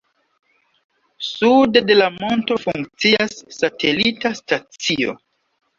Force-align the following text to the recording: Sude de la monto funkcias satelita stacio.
Sude 1.25 1.83
de 1.91 1.99
la 1.99 2.09
monto 2.17 2.59
funkcias 2.65 3.39
satelita 3.61 4.35
stacio. 4.43 5.21